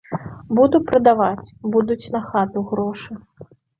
[0.59, 3.13] Буду прадаваць, будуць на хату грошы.